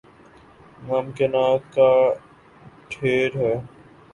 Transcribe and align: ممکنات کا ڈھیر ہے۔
ممکنات 0.87 1.61
کا 1.75 1.89
ڈھیر 2.89 3.29
ہے۔ 3.37 3.53